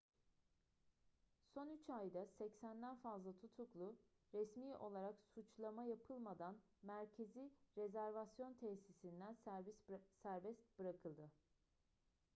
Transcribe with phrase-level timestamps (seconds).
[1.53, 3.97] son 3 ayda 80'den fazla tutuklu
[4.33, 9.37] resmi olarak suçlama yapılmadan merkezi rezervasyon tesisinden
[10.25, 11.29] serbest bırakıldı